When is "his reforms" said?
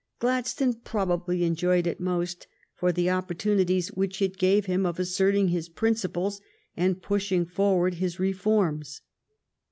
7.93-9.01